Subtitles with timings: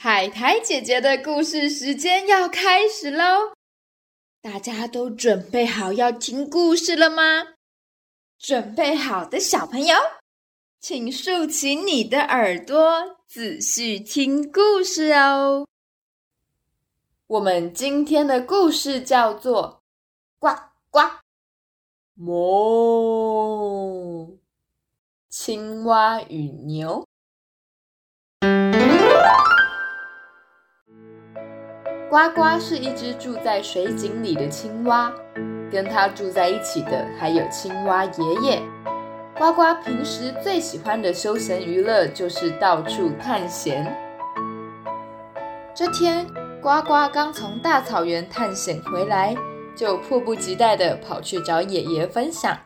[0.00, 3.52] 海苔姐姐的故事时间要开始喽！
[4.40, 7.54] 大家都准备好要听故事了吗？
[8.38, 9.96] 准备好的小朋友，
[10.78, 15.66] 请竖起你的耳朵，仔细听故事哦。
[17.26, 19.82] 我们今天的故事叫做
[20.48, 20.48] 《呱
[20.90, 21.00] 呱
[22.14, 24.26] 哞》，
[25.28, 27.07] 青蛙与牛。
[32.10, 35.12] 呱呱是一只住在水井里的青蛙，
[35.70, 38.62] 跟它住在一起的还有青蛙爷爷。
[39.36, 43.84] 呱呱平时最喜欢的休闲娱乐就是到处探险。
[45.74, 46.26] 这天，
[46.62, 49.36] 呱呱刚从大草原探险回来，
[49.76, 52.58] 就迫不及待地跑去找爷爷分享：“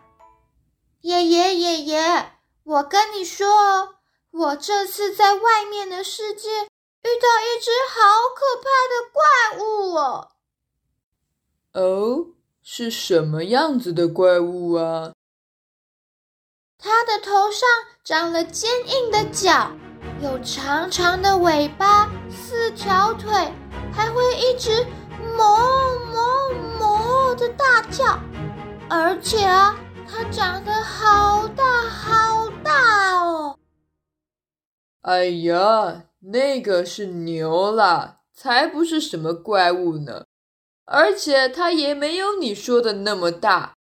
[1.03, 2.01] 爷爷，爷爷，
[2.63, 3.49] 我跟你说，
[4.31, 6.49] 我这次在外面的世界。”
[7.03, 8.01] 遇到一只好
[8.35, 9.21] 可怕的怪
[9.65, 10.31] 物哦！
[11.73, 12.27] 哦，
[12.63, 15.13] 是什么样子的怪物啊？
[16.79, 17.69] 它的头上
[18.05, 19.73] 长了坚硬的角，
[20.23, 23.33] 有长长的尾巴，四条腿，
[23.93, 24.87] 还会一直
[25.37, 28.19] 哞哞哞的大叫。
[28.89, 29.77] 而且啊，
[30.09, 33.59] 它长得好大好大哦！
[35.03, 36.05] 哎呀！
[36.25, 40.27] 那个是牛啦，才不是什么怪物呢！
[40.85, 43.75] 而且它也没有你说的那么大。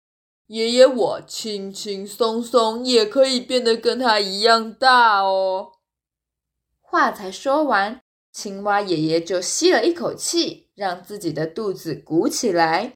[0.46, 5.72] 爷爷，我轻轻松松也可以变得跟它一样大哦。
[6.80, 8.00] 话才说完，
[8.32, 12.94] 青蛙爷爷就吸了一口气，让自己的肚子鼓起来。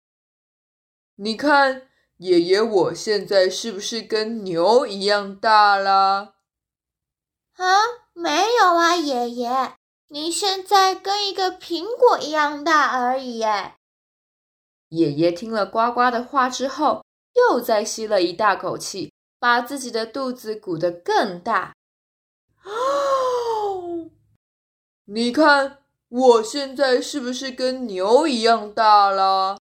[1.16, 6.34] 你看，爷爷，我现在是不是跟牛一样大啦？
[7.56, 8.03] 啊？
[8.64, 9.74] 没有啊，爷爷，
[10.08, 13.36] 你现在跟一个苹果一样大而已。
[13.36, 13.74] 耶。
[14.88, 21.74] 爷爷听了呱呱的话之后，又再吸了一大口气，把自己的肚子鼓得更大。
[22.62, 24.08] 哦，
[25.04, 29.58] 你看我现在是不是跟牛一样大了？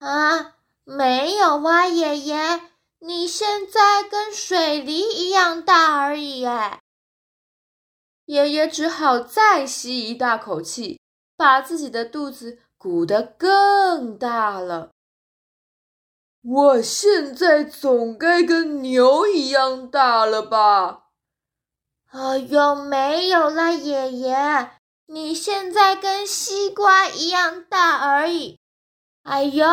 [0.00, 2.60] 啊，没有啊，爷爷，
[2.98, 6.40] 你现在跟水梨一样大而已。
[6.40, 6.80] 耶。
[8.28, 11.00] 爷爷只好再吸一大口气，
[11.34, 14.90] 把自己的肚子鼓得更大了。
[16.42, 21.04] 我现在总该跟牛一样大了吧？
[22.10, 24.72] 哎呦，没有了，爷爷，
[25.06, 28.58] 你现在跟西瓜一样大而已。
[29.22, 29.66] 哎呦，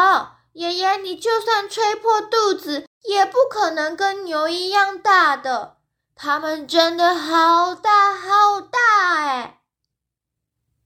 [0.54, 5.75] 爷爷，你就算吹破肚子，也不可能跟牛一样大的。
[6.16, 9.60] 它们真的好大好大哎！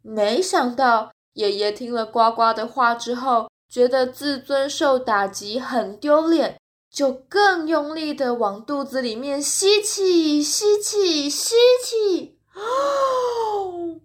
[0.01, 6.59] 没想到爷爷听了呱呱的话之后，觉得自尊受打击，很丢脸，
[6.91, 12.39] 就更用力的往肚子里面吸气、吸气、吸气。
[12.55, 13.99] 哦！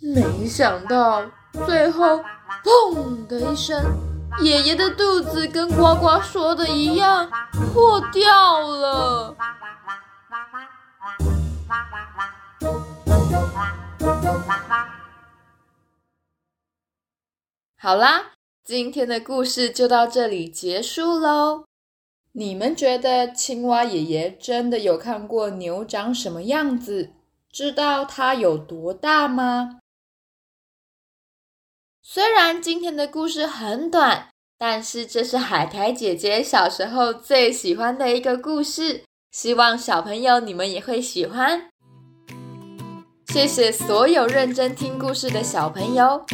[0.14, 1.24] 没想到
[1.64, 2.20] 最后，
[2.64, 3.80] 砰的一声，
[4.42, 7.30] 爷爷的肚子跟呱呱说的一样，
[7.72, 9.36] 破掉了。
[17.76, 18.32] 好啦，
[18.64, 21.64] 今天的故事就到这里结束喽。
[22.32, 27.12] 你们觉得青蛙爷爷真的有看过牛长什么样子，
[27.50, 29.80] 知道它有多大吗？
[32.02, 41.68] 虽然今天的故事很短，但是这是海苔姐姐小时候最喜欢的一个故事，希望小朋友你们也会喜欢。
[43.26, 46.24] 谢谢所有认真听故事的小朋友。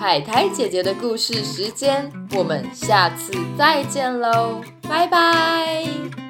[0.00, 6.21] 海苔姐姐的故事时间，我们下次再见喽，拜拜。